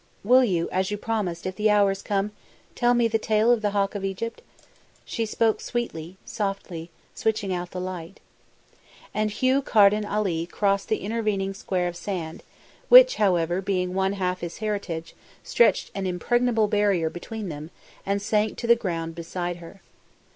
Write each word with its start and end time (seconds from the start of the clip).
"Will 0.23 0.43
you, 0.43 0.67
as 0.71 0.89
you 0.89 0.97
promised, 0.97 1.45
if 1.45 1.57
the 1.57 1.69
hour 1.69 1.91
is 1.91 2.01
come, 2.01 2.31
tell 2.73 2.95
me 2.95 3.07
the 3.07 3.19
tale 3.19 3.51
of 3.51 3.61
the 3.61 3.69
Hawk 3.69 3.93
of 3.93 4.03
Egypt?" 4.03 4.41
She 5.05 5.27
spoke 5.27 5.61
sweetly, 5.61 6.17
softly, 6.25 6.89
switching 7.13 7.53
out 7.53 7.69
the 7.69 7.79
light. 7.79 8.19
And 9.13 9.29
Hugh 9.29 9.61
Carden 9.61 10.03
Ali 10.03 10.47
crossed 10.47 10.87
the 10.89 11.01
intervening 11.03 11.53
square 11.53 11.87
of 11.87 11.95
sand, 11.95 12.41
which, 12.89 13.17
however, 13.17 13.61
being 13.61 13.93
one 13.93 14.13
half 14.13 14.39
his 14.39 14.57
heritage, 14.57 15.13
stretched 15.43 15.91
an 15.93 16.07
impregnable 16.07 16.67
barrier 16.67 17.11
between 17.11 17.49
them, 17.49 17.69
and 18.03 18.23
sank 18.23 18.57
to 18.57 18.65
the 18.65 18.75
ground 18.75 19.13
beside 19.13 19.57
her. 19.57 19.83